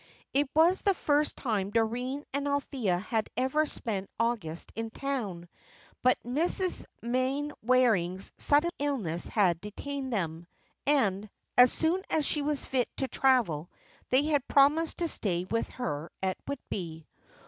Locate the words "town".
4.89-5.47